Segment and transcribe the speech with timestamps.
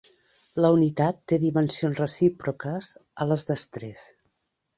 [0.65, 2.91] La unitat té dimensions recíproques
[3.23, 4.09] a les d'estrès.